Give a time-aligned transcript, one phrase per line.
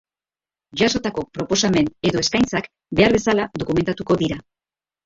[0.87, 4.43] asotako proposamen edo eskaintzak behar bezala dokumentatuko dira.